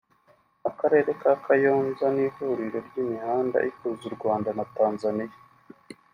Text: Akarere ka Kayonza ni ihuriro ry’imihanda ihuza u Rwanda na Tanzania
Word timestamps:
Akarere 0.69 1.09
ka 1.21 1.31
Kayonza 1.43 2.05
ni 2.15 2.21
ihuriro 2.27 2.79
ry’imihanda 2.87 3.57
ihuza 3.69 4.03
u 4.09 4.15
Rwanda 4.17 4.49
na 4.57 4.65
Tanzania 4.75 5.35